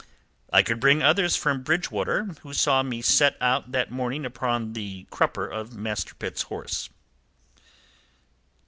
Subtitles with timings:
[0.51, 5.03] "I could bring others from Bridgewater, who saw me set out that morning upon the
[5.11, 6.89] crupper of Master Pitt's horse."